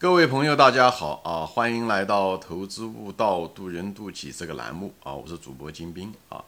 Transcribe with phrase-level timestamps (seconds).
[0.00, 1.44] 各位朋友，大家好啊！
[1.44, 5.12] 欢迎来到《投资悟道，渡人渡己》这个栏目啊！
[5.12, 6.42] 我是主播金兵啊！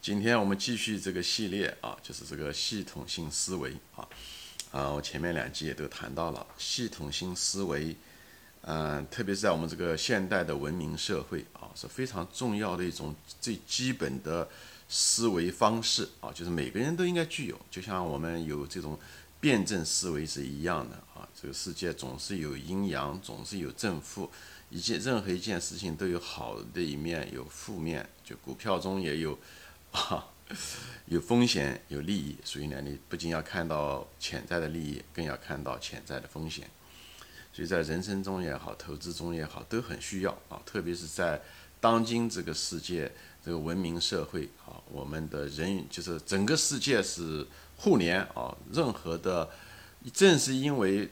[0.00, 4.06] 今天我们继续这个系列啊，就是这个系统性思维啊
[4.70, 4.88] 啊！
[4.88, 7.96] 我前面两集也都谈到了系统性思维，
[8.60, 14.48] 嗯，特别是在我们这个现代的文明社会啊，是非常重要的一种最基本的
[14.88, 18.96] 思维方式啊，就是每个人都应该具有，就像我们有这种。
[19.42, 24.30] 辩证思维是一样的啊，这个世界总是有阴阳，总是有正负，
[24.70, 28.08] 一件任何一件事情都有好的一面，有负面。
[28.24, 29.36] 就股票中也有
[29.90, 30.28] 啊，
[31.06, 32.36] 有风险，有利益。
[32.44, 36.70] 所以呢，你不仅要看到潜在的利益，更要看到潜在的风险。
[37.52, 40.62] 所以在人生中也好，投资中也好，都很需要啊。
[40.64, 41.42] 特别是在
[41.80, 43.10] 当今这个世界，
[43.44, 47.44] 这个文明社会啊，我们的人就是整个世界是。
[47.82, 49.50] 互联啊，任何的，
[50.14, 51.10] 正是因为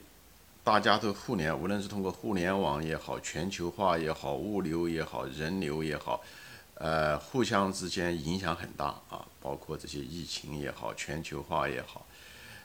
[0.63, 6.23] 大家都互联，无论是通过互联网也好，全球化也好，物流也好，人流也好，
[6.75, 12.07] 呃，互相之间影响很大啊，包括这些疫情也好，全球化也好，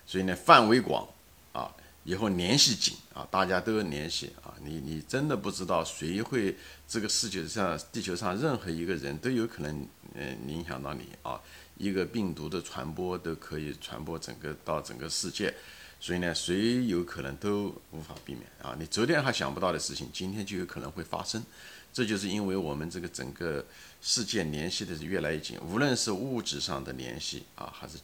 [0.05, 1.07] 所以呢，范围广
[1.51, 6.55] 啊，以后联系紧啊，大家都联系啊，你你真的不知道谁会
[6.87, 11.41] 这个世界上地球上任何一个人都有可能嗯影响到你啊。
[11.77, 15.53] 一个病毒的传播都可以传播整个到整个世界，
[15.99, 18.75] 所以呢，谁有可能都无法避免啊！
[18.79, 21.43] 你昨天还想不到的事情，今天就有可能会发生。
[21.91, 23.65] 这就是因为我们这个整个
[24.01, 27.97] 世界联系的是越来越紧，无论是物质上的联系啊，还是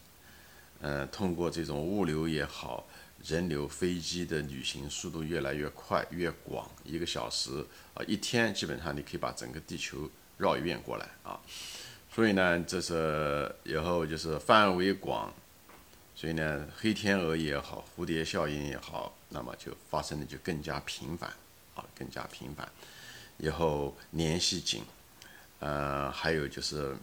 [0.79, 2.87] 嗯，通过这种物流也好，
[3.23, 11.39] 人流飞机的旅行速度越来越快越广，一个小时啊，一天基本上你可以把整个地球绕一遍过来啊。
[12.13, 15.33] 所以呢，这是以后就是范围广，
[16.15, 21.29] 所以呢，黑天鹅也好，蝴蝶效应也好，那么就发生的就更加频繁，
[21.73, 22.69] 啊，更加频繁，
[23.37, 24.83] 以后联系紧，
[25.59, 26.95] 呃，还有就是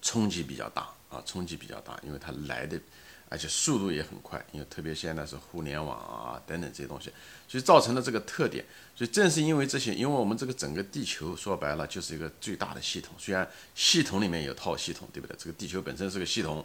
[0.00, 2.80] 冲击比较大，啊，冲击比较大，因为它来的。
[3.28, 7.12] 而且速度也很快，因为特别现在是互联网啊等等这些东西，
[7.46, 8.64] 所以造成了这个特点。
[8.96, 13.14] 所以正是因为这些，因为我们这个整个地球说白了就是一个最大的系统。
[13.18, 15.36] 虽然系统里面有套系统，对不对？
[15.38, 16.64] 这个地球本身是个系统，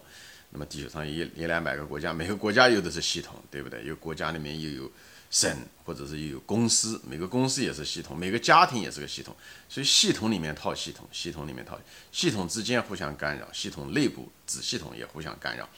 [0.50, 3.86] 那么地球上一一两百个国家，每个国家有的是系统，对不对？
[3.86, 4.92] 有国家里面又有
[5.30, 9.36] 省，或者是又有公司，每个公司也是系统，每个家庭也是个系统。
[9.70, 11.80] 所以系统里面套系统，系统里面套
[12.12, 15.70] 系统之间互相干扰，系统内部子系统也互相干扰。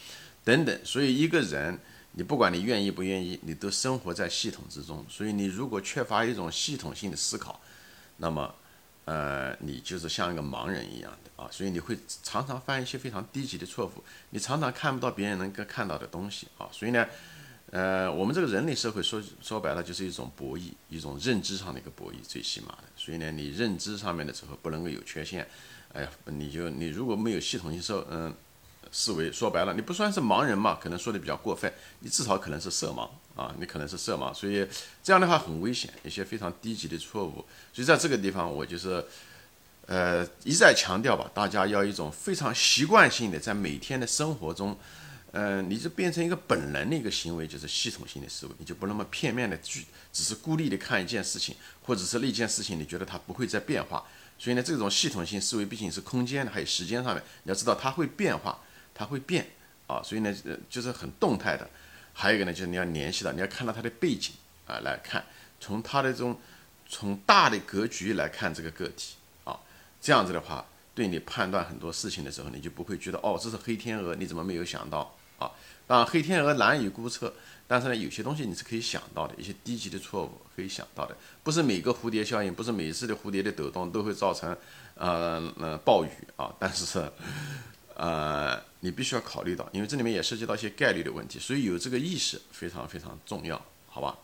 [0.45, 1.77] 等等，所以一个人，
[2.11, 5.03] 你不管你愿意不愿意，你都生活在系统之中。
[5.09, 7.59] 所以你如果缺乏一种系统性的思考，
[8.17, 8.53] 那么，
[9.05, 11.49] 呃，你就是像一个盲人一样的啊。
[11.51, 16.69] 所以你会常常犯一些非常低级的错误，你常常看不到别人能够看到的东西啊。
[16.71, 17.07] 所以呢，
[17.71, 22.83] 呃，我们这个人类社会说说白了就是一种博弈，一种认知上的一个博弈，最起码的。
[22.95, 25.47] 所以呢，你认知上面的时候不能够有缺陷，
[25.91, 28.31] 哎呀，你就你如果没有系统性说，嗯。
[28.97, 30.79] 思维说白了，你不算是盲人嘛？
[30.81, 31.69] 可能说的比较过分，
[31.99, 34.65] 你至少可能是色盲啊，你可能是色盲，所以
[35.03, 37.45] 这样的话很危险，一些非常低级的错误。
[37.73, 39.05] 所以在这个地方，我就是，
[39.85, 44.77] 呃，一再强调吧，大家要一种非常习惯性的，在每天的生活中，
[45.33, 51.53] 嗯，你就变成一个本能的一个行为，就是系统性的思维，你就不那么片面的去，只是孤立的看一件事情，
[51.83, 54.05] 或者是那件事情，你觉得它不会再变化。
[54.39, 58.57] 所以呢，这种系统性思维毕竟是空间的，还有时间上面，你要知道它会变化。
[58.95, 59.45] 它会变
[59.85, 61.69] 啊，所以呢，呃，就是很动态的。
[62.17, 64.33] 还有一个呢，就是你要联系到，你要看到它的背景
[64.65, 65.21] 啊，来看
[65.59, 66.39] 从它的这种
[66.87, 69.59] 从大的格局来看这个个体啊，
[69.99, 75.51] 这样子的话，对你判断很多事情的时候，你就不会觉得哦，这是黑天鹅，你怎么没有想到啊？
[75.85, 77.33] 当然，黑天鹅难以估测，
[77.67, 81.17] 但是呢，有些东西你是可以想到的，一些低级的错误可以想到的。
[81.43, 84.55] 不是每个蝴蝶效应，不是每一次的蝴蝶的抖动都会造成
[84.93, 87.11] 呃呃暴雨啊，但是。
[87.95, 94.17] 呃，你必须要考虑到，因为这里面也涉及到一些概率的问题，所以有这个意识非常非常重要，好吧？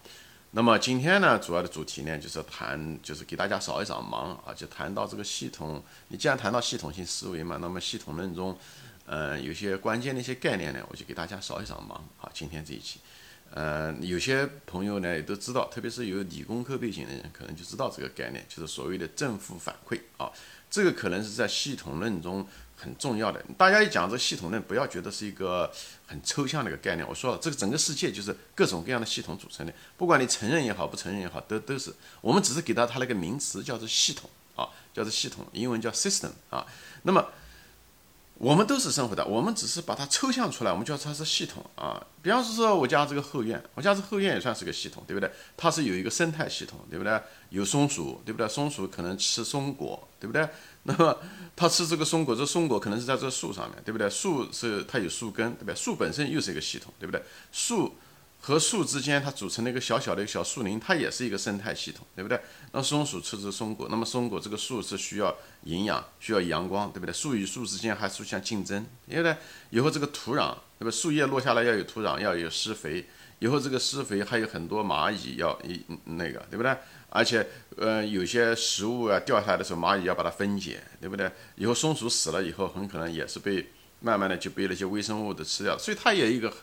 [0.53, 5.81] 那么今天呢，主要的主题呢，就是谈，就是给大家扫一扫盲啊，就谈到这个系统。
[6.09, 8.57] 你既然谈到系统性思维嘛，那么系统论中，
[9.05, 11.95] 呃，有些关键的一些概念呢，我就给大家扫一扫盲。
[12.17, 12.99] 好，今天这一期，
[13.51, 20.29] 呃，有些朋友呢也都知道，特别是有理工科背景的人，可能就知道这个概念，就是所谓的正负反馈啊。
[20.69, 22.45] 这个可能是在系统论中。
[22.81, 25.71] 很重要的，大家一讲这系统论，不要觉得是一个
[26.07, 27.07] 很抽象的一个概念。
[27.07, 31.93] 我说了，这个整个世界就是各种各样的系统组成的，不管你承认也好，不承认也好，都都是。
[32.21, 36.65] 我们只是给到它那个名词叫做系统啊，叫做系统，英文叫 system 啊。
[37.03, 37.23] 那么
[38.39, 42.03] 我们都是生活的，我们只是把它抽象出来，我们叫它是系统啊。
[42.23, 45.31] 比方说，我家这个后院，我家这后院也算是个系统，对不对？
[45.55, 47.21] 它是有一个生态系统，对不对？
[47.49, 48.47] 有松鼠，对不对？
[48.49, 50.47] 松鼠可能吃松果，对不对？
[50.83, 51.17] 那么
[51.55, 54.09] 它吃这个松果，这松果可能是在这树上面，对不对？
[54.09, 55.75] 树是它有树根，对不对？
[55.75, 57.21] 树本身又是一个系统，对不对？
[57.51, 57.95] 树。
[58.43, 62.41] 和树之间，它组成了一个小小的一个小树林，它也是一个生态系统，对不对？
[62.71, 65.31] 那松鼠吃这松果，那么松果这个树是需要
[65.65, 67.13] 营养，需要阳光，对不对？
[67.13, 69.37] 树与树之间还出现竞争，因为呢，
[69.69, 70.89] 以后这个土壤，对吧？
[70.89, 73.07] 树叶落下来要有土壤，要有施肥，
[73.41, 76.73] 以后这个施肥还有很多蚂蚁要一那个，对不对？
[77.09, 77.45] 而且，
[77.75, 81.29] 呃，有些食物啊掉下来的时候，蚂蚁要把它分解，对不对？
[81.55, 83.67] 以后松鼠死了以后，很可能也是被
[83.99, 86.53] 慢慢的就被那些微生物的吃掉，所以它也一个。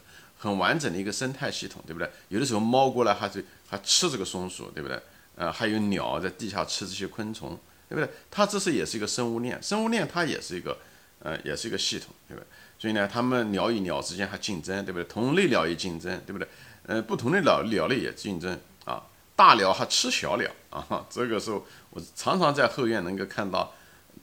[0.40, 2.08] 很完整的一个生态系统，对不对？
[2.28, 4.96] 有的时候猫过来还是还吃这个松鼠，对不对？
[5.34, 7.58] 呃，还有鸟在地下吃这些昆虫，
[7.88, 8.08] 对不对？
[8.30, 10.78] 它这是也是一个生物链，生物链它也是一个，
[11.20, 12.46] 呃，也是一个系统，对不对？
[12.78, 15.04] 所以呢，它们鸟与鸟之间还竞争，对不对？
[15.04, 16.48] 同类鸟也竞争，对不对？
[16.86, 19.02] 呃，不同的鸟鸟类也竞争啊，
[19.36, 23.74] 大鸟还吃小鸟啊，这个时候我常常在后院能够看到。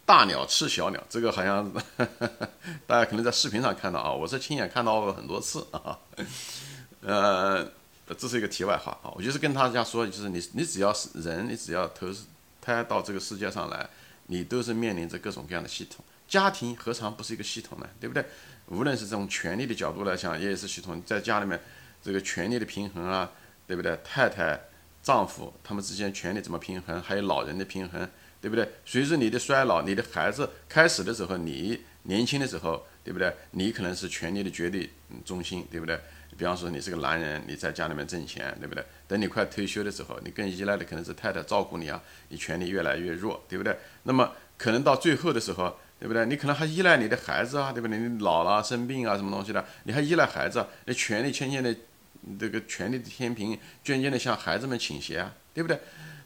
[0.07, 1.71] 大鸟吃小鸟，这个好像
[2.85, 5.97] 大家可能在视频上看到啊，我是亲眼看到过很多次啊。
[7.01, 7.67] 呃，
[8.15, 12.05] 这是一个题外话啊，我就是跟大家说，就是你你只要是人，你只要投
[12.61, 13.89] 胎到这个世界上来，
[14.27, 16.05] 你都是面临着各种各样的系统。
[16.27, 17.89] 家庭何尝不是一个系统呢？
[17.99, 18.25] 对不对？
[18.67, 21.01] 无论是从权力的角度来讲，也是系统。
[21.05, 21.59] 在家里面，
[22.01, 23.31] 这个权力的平衡啊，
[23.67, 23.97] 对不对？
[24.03, 24.59] 太太、
[25.03, 27.01] 丈夫他们之间权力怎么平衡？
[27.01, 28.09] 还有老人的平衡。
[28.41, 28.69] 对不对？
[28.85, 33.33] 随着你的衰老，你的孩子开始的时候，你年轻的时候，对不对？
[33.49, 34.87] 你可能是权力的绝对
[35.23, 35.99] 中心，对不对？
[36.37, 38.85] 比方说你是个男人，你在家里面挣钱，对不对？
[39.07, 41.99] 等你快退休的时候，你更依赖的可能是太太照顾你啊，
[42.29, 43.75] 你权力越来越弱，对不对？
[44.03, 46.25] 那么可能到最后的时候，对不对？
[46.25, 47.97] 你可能还依赖你的孩子啊，对不对？
[47.97, 51.75] 你老了生病啊，什么东西的，你还依赖孩子，你权力渐渐的
[52.39, 55.79] 这个权力的天平渐渐的向孩子们倾斜啊，对不对？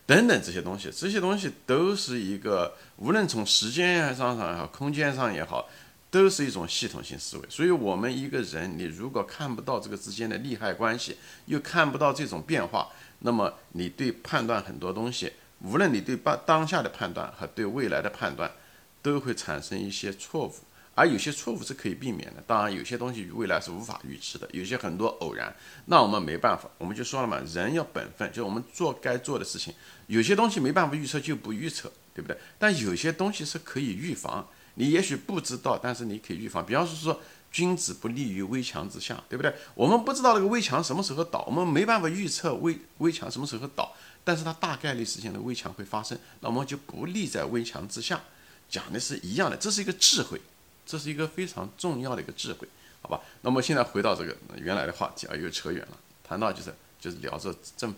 [0.06, 5.69] 等等这些东西，这些东西都是一个，无论从时间上上也好，空间上也好，
[6.10, 7.44] 都是一种系统性思维。
[7.48, 11.15] 所以，我们一个人，你如果看不到这个之间的利害关系，
[11.45, 12.89] 又看不到这种变化，
[13.19, 15.31] 那么你对判断很多东西，
[15.62, 18.51] 无论你对当当下的判断和对未来的判断，
[19.01, 20.56] 都会产生一些错误。
[20.96, 25.56] 而有些错误是可以避免的，当然有些东西未来是无法预知的，有些很多偶然，
[25.86, 29.74] 那我们没办法，我们就说了嘛，人要本分，就我们做该做的事情，
[30.07, 32.38] 有些东西没办法预测就不预测，对不对？
[32.57, 36.66] 但有些东西是可以预防，你也许不知道，但是你可以预防。
[36.66, 39.54] 比方说，君子不立于危墙之下，对不对？
[39.75, 48.22] 我们不知道那个危墙什么时候倒，我们没办法预测危危墙什么时候倒，但是它大概率事件的危墙会发生，那我们就不立在危墙之下，
[48.69, 50.39] 讲的是一样的，这是一个智慧。
[50.86, 52.68] 这是一个非常重要的一个智慧，
[53.00, 53.21] 好吧？
[53.44, 55.98] 那么现在回到这个原来的话题啊，又扯远了。
[56.24, 57.94] 谈到就是就是聊这正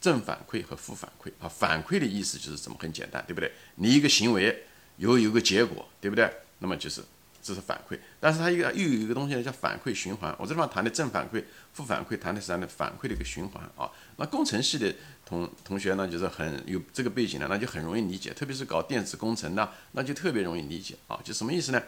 [0.00, 1.46] 正反馈和负反馈啊。
[1.46, 3.52] 反馈的意思就是怎么很简单，对不对？
[3.74, 4.64] 你一个行为
[4.96, 6.32] 有有个结果，对不对？
[6.60, 7.04] 那么就是
[7.42, 7.98] 这是反馈。
[8.18, 10.34] 但是它一个又有一个东西呢，叫反馈循环。
[10.38, 11.44] 我这地方谈的正反馈、
[11.74, 13.90] 负反馈，谈的是咱的反馈的一个循环啊。
[14.16, 14.94] 那工程系的
[15.30, 18.34] 同同学呢，就是很有这个背景的，那就很容易理解。
[18.34, 21.20] 特别是搞电子工程的，那就特别容易理解啊。
[21.22, 21.80] 就什么意思呢？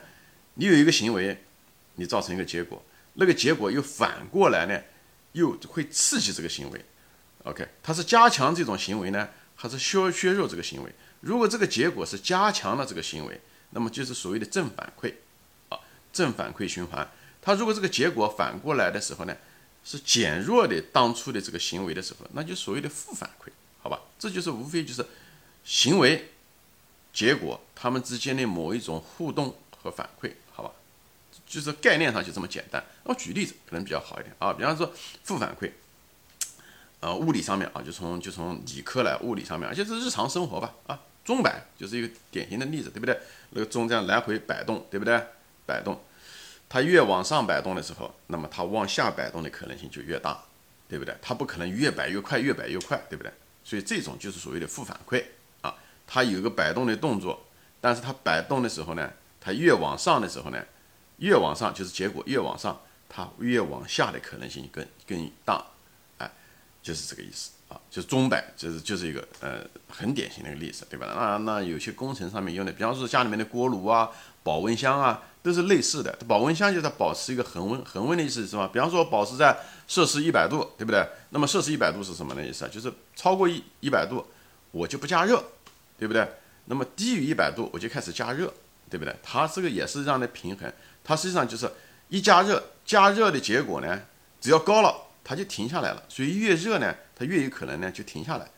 [0.55, 1.43] 你有一个行为，
[1.97, 2.81] 你造成一个结果，
[3.15, 4.81] 那个结果又反过来呢，
[5.33, 6.85] 又会刺激这个行为。
[7.43, 10.93] OK，它是加强这种行为呢，还是削削弱这个行为？
[11.21, 13.41] 如果这个结果是加强了这个行为，
[13.71, 15.13] 那么就是所谓的正反馈
[15.69, 15.79] 啊，
[16.13, 17.11] 正反馈循环。
[17.41, 19.37] 它如果这个结果反过来的时候呢，
[19.85, 23.51] 是减弱的当初的这个行为的时候，那就所谓的负反馈，
[23.83, 24.01] 好吧？
[24.19, 25.05] 这就是无非就是
[25.65, 26.31] 行为
[27.13, 30.33] 结果它们之间的某一种互动和反馈。
[30.55, 30.71] 好吧
[31.47, 32.85] 就是概念上就这么简单。
[33.05, 34.93] 我举例子可能比较好一点啊，比方说
[35.25, 35.71] 负反馈，
[37.01, 43.19] 呃，物理上面啊，就从就从理科来物理上面，而且是日常生活吧啊，钟摆就是一个典型的例子，对不对？
[43.51, 45.23] 那个钟这样来回摆动，对不对？
[45.65, 45.99] 摆动，
[46.73, 50.43] 它越往上摆动的时候，那么它往下摆动的可能性就越大，
[50.89, 51.15] 对不对？
[51.21, 53.31] 它不可能越摆越快，越摆越快，对不对？
[53.63, 55.23] 所以这种就是所谓的负反馈
[55.61, 55.75] 啊，
[56.07, 57.45] 它有个摆动的动作，
[57.79, 60.65] 但是它摆动的时候呢，它越往上的时候呢。
[61.19, 65.65] 越往上就是结果，越往上它越往下的可能性更更大，
[66.19, 66.29] 哎，
[66.83, 67.53] 就是这个意思
[67.91, 71.07] 就是钟摆，就是就是一个呃很典型的一个例子，对吧？
[71.15, 74.11] 那那有些工程上面用的，比方说家里面的锅炉啊、
[74.43, 76.17] 保温箱啊，都是类似的。
[76.27, 78.69] 保温箱就是保持一个恒温，恒温的意思是什么？
[78.69, 81.07] 比方说保持在摄氏一百度，对不对？
[81.31, 82.71] 那么摄氏一百度是什么的意思啊？
[82.73, 84.27] 就是超过一一百度
[84.71, 85.43] 我就不加热，
[85.99, 86.29] 对不对？
[86.67, 88.53] 那么低于一百度我就开始加热。
[88.91, 89.17] 对不对？
[89.23, 90.71] 它这个也是让的平衡，
[91.03, 91.67] 它实际上就是
[92.11, 94.03] 一加热，加热的结果呢，
[94.39, 96.03] 只要高了，它就停下来了。
[96.09, 98.49] 所以越热呢，它越有可能呢就停下来。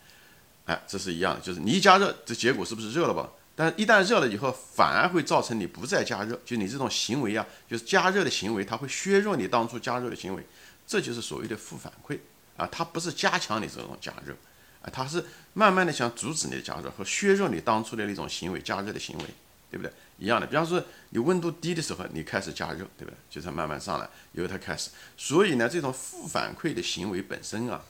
[0.67, 3.29] 哎，这是一样的，就是你一加热，这结果是不是热了吧？
[3.57, 10.45] 但一旦热了以后，反而会造成你不再加热，就你这种行为啊，就是加热的行为，它会削弱你当初加热的行为，
[10.87, 12.19] 这就是所谓的负反馈
[12.57, 14.35] 啊，它不是加强你这种加热
[14.83, 19.25] 啊，它是慢慢的想阻止你的加热和削弱你当初的那种行为加热的行为，
[19.71, 19.93] 对不对？
[20.19, 23.15] 一样的，比方说你温度低的时候，你开始加热，对不对？
[23.29, 24.91] 就是慢慢上来，由它开始。
[25.17, 27.83] 所以呢，这种负反馈的行为本身啊，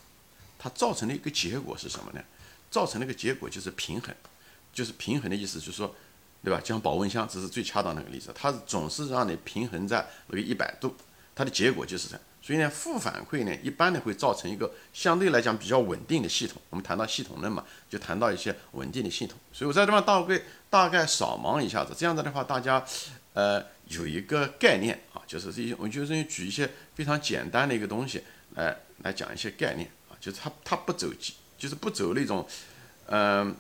[0.58, 2.20] 它造成的一个结果是什么呢？
[2.70, 4.14] 造成的一个结果就是平衡。
[4.72, 5.94] 就是平衡的意思，就是说，
[6.42, 6.60] 对吧？
[6.64, 10.92] 像保温箱，这是最恰当的一个例子，它总是让你平衡在那个一百度，
[11.32, 12.22] 它的结果就是这样。
[12.44, 16.60] 所以呢，负反馈呢，一般呢会造成一个相对来讲比较稳定的系统。
[16.68, 19.38] 我们谈到系统论嘛，就谈到一些稳定的系统。
[19.50, 22.84] 所以我在这方大概大概扫盲一下子，这样子的话，大家
[23.32, 28.22] 呃有一个概念啊，就是这些，我就是举一些非常简单的一个东西
[28.56, 31.08] 来来讲一些概念啊，就是它它不走
[31.56, 32.46] 就是不走那种
[33.06, 33.56] 嗯。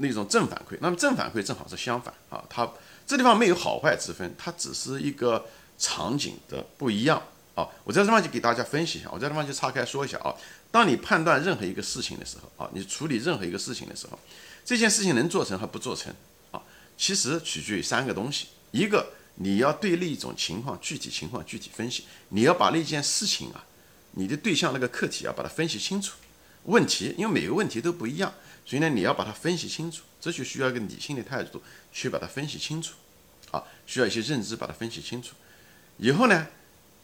[0.00, 2.70] 那种正反馈，那么正反馈正好是相反啊，它
[3.04, 5.44] 这地方没有好坏之分，它只是一个
[5.76, 7.20] 场景的不一样
[7.58, 7.68] 啊。
[7.84, 10.34] 我在这地方就给大家分析一下，我在这地方就岔开说一下啊。
[10.70, 14.18] 当你判断任何一个事情的时候啊，你处理任何一个事情的时候，
[14.64, 16.14] 这件事情能做成和不做成
[16.52, 16.62] 啊，
[16.96, 23.64] 其实取决于三个东西：一个你要对那种情况具体情况具体分析，你要把那件事情啊，
[24.12, 26.16] 你的对象那个课题啊，把它分析清楚。
[26.64, 28.32] 问题，因为每个问题都不一样。
[28.66, 32.92] 所以呢，你要把它分析清楚，这就需要一个理性的态度去把它分析清楚，
[33.50, 35.34] 啊，需要一些认知把它分析清楚。
[35.96, 36.46] 以后呢，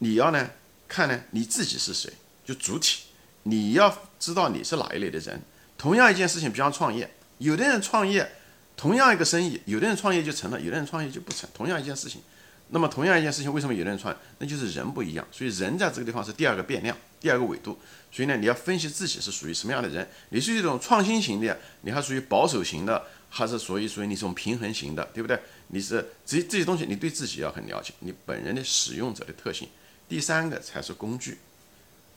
[0.05, 0.51] 你要呢
[0.87, 2.13] 看呢你自己是谁，
[2.45, 3.05] 就主体，
[3.45, 5.41] 你要知道你是哪一类的人。
[5.79, 8.31] 同样一件事情，比方创业，有的人创业，
[8.77, 11.49] 同样一个生意，有的人创业就成了，有的人创业就不成。
[11.55, 12.21] 同样一件事情。
[12.69, 14.15] 那么同样一件事情，为什么有的人创？
[14.39, 17.79] 那就是人不一样，所以人在这个地方是第二个变量，第二个维度。
[18.13, 25.39] 所以呢，你要分析自己是属于什么样的人，你是一种创新型的，你还属于保守型的，还是属于属于你这种平衡型的，对不对？
[25.69, 29.69] 你是这这些东西，你对自己要很了解，你本人的使用者的特性。
[30.09, 31.39] 第三个才是工具，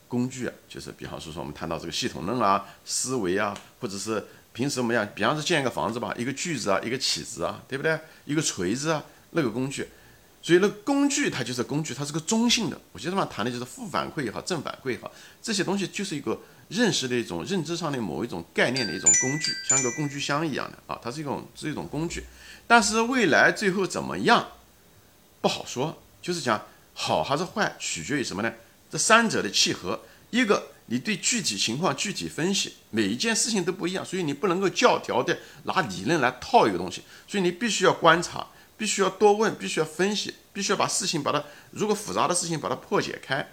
[0.08, 7.98] 工具啊，就是比方说说我们谈到这个系统论啊、思维啊，或者是平时我们讲，比方说建一个房子吧，一个锯子啊，一个起子啊，对不对？
[8.24, 9.88] 一个锤子啊，那个工具。
[10.40, 12.80] 所以，那工具它就是工具，它是个中性的。
[12.92, 15.10] 我觉得嘛，谈的就是负反馈也好，正反馈也好，
[15.42, 22.22] 这些东西就是一个认识的一种认知上的某一种概念的一种工具，像一个工具箱一样的啊，它是一种是一种工具。
[22.68, 24.46] 但是未来最后怎么样，
[25.40, 26.00] 不好说。
[26.22, 26.60] 就是讲
[27.00, 28.52] 好还是坏，取决于什么呢？
[28.90, 30.00] 这三者的契合。
[30.30, 38.48] 一个，你对具体情况具体分析，每一件事情都不一样，所以你不能够教条的拿理论来套一个东西，所以你必须要观察。
[38.76, 43.44] 必须要多问，必须要分析，必须要把事情把它，如果复杂的事情把它破解开，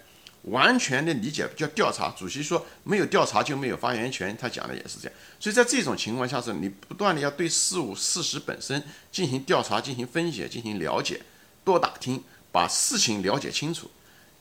[0.42, 2.14] 完全的理解叫调查。
[2.16, 5.18] 主席说没有调查就没有发言权，他讲的也是这样。
[5.40, 11.20] 所以在这种情况下是，你不断的要对事物事实本身进行调查、进行分析、进行了解，
[11.64, 12.22] 多打听，
[12.56, 13.90] 把事情了解清楚。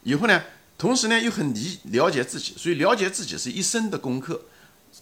[0.03, 0.41] 以后呢，
[0.77, 4.39] 同时呢又很理了解自己，所以了解自己是一生的功课。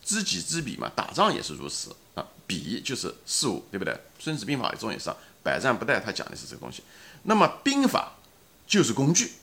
[0.04, 2.26] 知己知彼嘛，打仗也是如此啊。
[2.48, 3.96] 彼就是事物，对不对？
[4.18, 5.14] 孙子兵法中也是。
[5.44, 6.82] 百战不殆，他讲的是这个东西。
[7.24, 8.14] 那么兵法
[8.66, 9.34] 就是工具，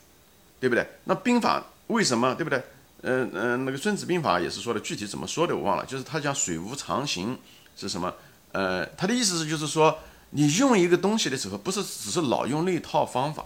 [0.59, 0.85] 对不对？
[1.05, 2.61] 那兵法为什么，对不对？
[3.03, 5.85] 嗯嗯，那个孙子兵法也是说的，具体怎么说的我忘了。
[5.85, 7.39] 就是他讲水无常形
[7.77, 8.13] 是什么？
[8.51, 9.99] 呃，他的意思是就是说，
[10.31, 13.45] 你用一个东西的时候，不是只是老用那套方法，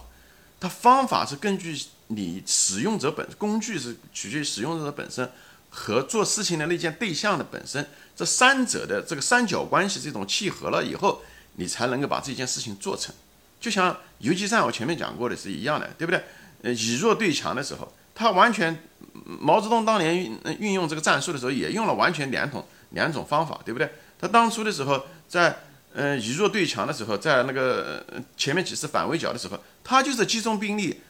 [0.60, 5.30] 它方法是根据你使用者本工具是取决于使用者本身
[5.70, 11.22] 和做事情的那件对象的本身，这三者的这个三角关系这种契合了以后。
[11.58, 13.14] 你才能够把这件事情做成，
[13.58, 16.22] 就像游击战我前面讲过的是一样的，对不对？
[16.60, 18.78] 呃，以弱对强的时候，他完全
[19.24, 23.90] 毛泽东当年运运用这个战术的时候，也用了完全两种两种方法，对不对？
[24.20, 25.58] 他当初的时候，在
[25.96, 28.04] 呃以弱对强的时候，在那个
[28.36, 31.00] 前面几次反围剿的时候，他就是集中兵力，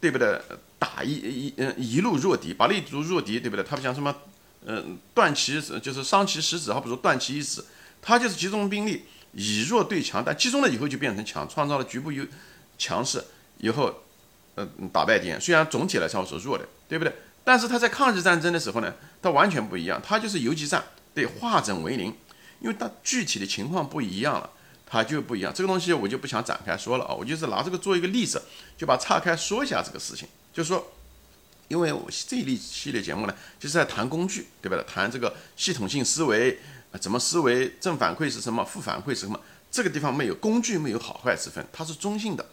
[0.00, 0.40] 对不对？
[0.78, 3.62] 打一一嗯一路弱敌，把那一路弱敌，对不对？
[3.62, 4.14] 他不讲什么，
[4.64, 7.62] 嗯断其就是伤其十指，好比说断其一指，
[8.00, 9.04] 他就是集中兵力。
[9.32, 12.26] 以弱对强，但集中了以后就变成强，创造了局部优
[12.76, 13.22] 强势
[13.58, 13.94] 以后，
[14.56, 15.40] 呃，打败敌人。
[15.40, 17.14] 虽然总体来说是弱的，对不对？
[17.44, 18.92] 但是他在抗日战争的时候呢，
[19.22, 20.82] 他完全不一样，他就是游击战，
[21.14, 22.12] 对，化整为零，
[22.60, 24.50] 因为他具体的情况不一样了，
[24.86, 25.52] 他就不一样。
[25.52, 28.42] 这个东西我就不想展开说了啊，我就是拿这个做一个例子，
[28.76, 30.92] 就把岔开说一下这个事情，就是说，
[31.68, 34.82] 因为我这一类系列节目呢，就是在谈工具，对吧？
[34.86, 36.58] 谈这个系统性思维。
[37.00, 37.72] 怎么思维？
[37.80, 38.64] 正反馈是什么？
[38.64, 39.40] 负反馈是什么？
[39.70, 42.44] 这个地方没有工具，没有好坏之分，它是中性的。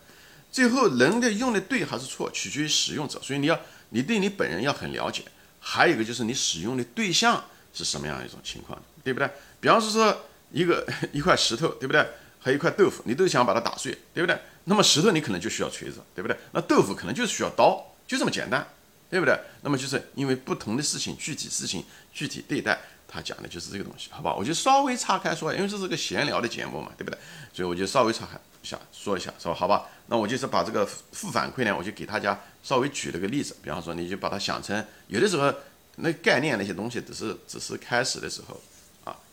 [0.51, 3.19] 最后人的用的对还是错，取决于使用者。
[3.19, 3.59] 所以你要
[3.89, 5.23] 你对你本人要很了解。
[5.59, 9.27] 还有一个就是你使用的对象是什么样一种情况，对不对？
[9.59, 10.15] 比方说
[10.51, 12.05] 一个 一块石头，对不对？
[12.39, 14.39] 还有一块豆腐，你都想把它打碎，对不对？
[14.65, 16.37] 那么石头你可能就需要锤子，对不对？
[16.51, 18.65] 那豆腐可能就是需要刀，就这么简单，
[19.09, 19.37] 对不对？
[19.61, 21.83] 那么就是因为不同的事情，具体事情
[22.13, 24.35] 具体对待，他讲的就是这个东西，好不好？
[24.35, 27.17] 我就稍微岔开说，因为这是个闲聊的节目嘛，对不对？
[27.51, 29.85] 所以我就稍微岔开一下说一下，说好吧？
[30.07, 35.53] 那我就是把这个负反馈呢，我就给大家稍微举了个例子，比方说你就把它想成，有的时候
[35.97, 38.61] 那概念那些东西只是只是开始的时候，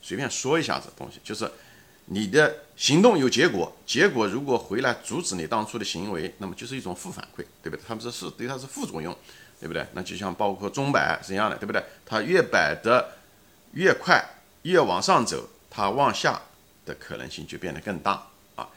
[0.04, 1.50] 随便说一下子东西，就是。
[2.08, 7.80] 你的行动有结果，结果如果回来阻止你当初的行为，那么就是一种负反馈，对不对？
[7.88, 9.16] 他们说是对它是副作用，
[9.58, 9.86] 对不对？
[9.94, 11.82] 那就像包括钟摆是一样的，对不对？
[12.04, 13.12] 它越摆的
[13.72, 14.22] 越快，
[14.64, 16.38] 越往上走，它往下
[16.84, 18.68] 的可能性就变得更大啊。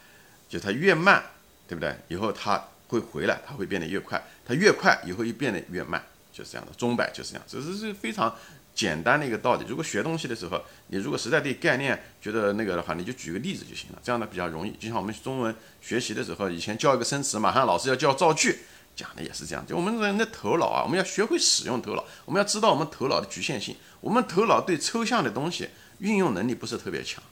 [0.47, 1.21] 就它越慢，
[1.67, 1.93] 对不对？
[2.07, 6.71] 以后它会回来，它会变得越快，它越快以后又变得越慢，就是这样的。
[6.77, 8.33] 钟摆就是这样，这是是非常。
[8.77, 14.71] 简单的一个道理，如果学东西的时候，你如果实在对概念觉得那个的话，你就举个例子就行了，这样的比较容易。
[14.73, 18.59] 就像我们中文学习的时候，以前教一个生词，马上老师要教造句，
[18.95, 19.65] 讲的也是这样。
[19.65, 27.23] 就我们人的头脑啊，我们要学会使用头脑，我们要知道我们头脑的局限性，我们头脑对抽象的东西运用能力不是特别强，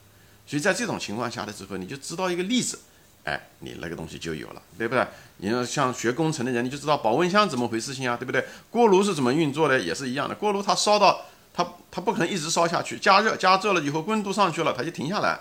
[0.44, 2.80] 所以在这种情况下的时候，你就知道一个例子。
[3.22, 5.04] 哎，你那个东西就有了，对不对？
[5.38, 8.44] 你要像学工程的人，你就知道保温箱怎么回事情啊，对不对？
[8.70, 10.34] 锅炉是怎么运作的，也是一样的。
[10.36, 11.26] 锅炉它烧到
[11.56, 15.40] 它，它不可能一直烧下去，加热加热了以后温度上去了，它就停下来，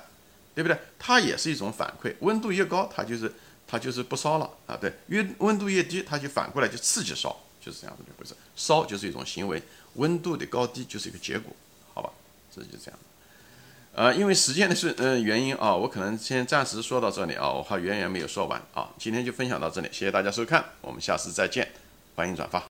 [0.56, 0.80] 对不对？
[0.98, 3.34] 它也是一种反馈，温度越高，它就是
[3.68, 8.34] 它就是不烧了啊，对，越温度越低，它就反过来就刺激烧，就是这样子的回事。
[8.56, 9.62] 烧就是一种行为，
[9.96, 11.54] 温度的高低就是一个结果，
[11.94, 12.10] 好吧？
[12.56, 13.00] 这就这样。
[13.94, 18.90] 呃，因为时间的是嗯原因啊，我可能先暂时说到这里啊，我还远远没有说完啊。
[18.98, 21.70] 今天就分享到这里，谢谢大家收看，我们下次再见，
[22.16, 22.64] 欢迎转发。